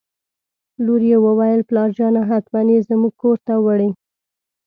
[0.85, 3.89] لور یې وویل: پلارجانه حتماً یې زموږ کور ته وړي.